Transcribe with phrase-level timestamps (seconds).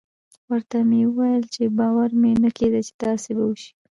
[0.49, 3.71] ورته ومې ويل چې باور مې نه کېده چې داسې به وسي.